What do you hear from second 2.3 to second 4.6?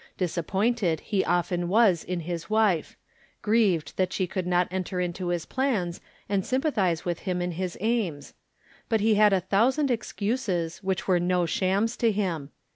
wife; grieved that she could